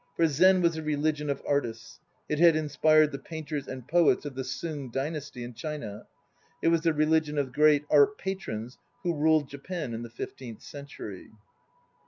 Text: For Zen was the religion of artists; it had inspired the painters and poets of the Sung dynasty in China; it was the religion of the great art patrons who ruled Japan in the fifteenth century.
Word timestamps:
For 0.15 0.25
Zen 0.25 0.63
was 0.63 0.73
the 0.73 0.81
religion 0.81 1.29
of 1.29 1.43
artists; 1.45 1.99
it 2.27 2.39
had 2.39 2.55
inspired 2.55 3.11
the 3.11 3.19
painters 3.19 3.67
and 3.67 3.87
poets 3.87 4.25
of 4.25 4.33
the 4.33 4.43
Sung 4.43 4.89
dynasty 4.89 5.43
in 5.43 5.53
China; 5.53 6.07
it 6.59 6.69
was 6.69 6.81
the 6.81 6.91
religion 6.91 7.37
of 7.37 7.45
the 7.45 7.51
great 7.51 7.85
art 7.87 8.17
patrons 8.17 8.79
who 9.03 9.13
ruled 9.15 9.47
Japan 9.47 9.93
in 9.93 10.01
the 10.01 10.09
fifteenth 10.09 10.63
century. 10.63 11.29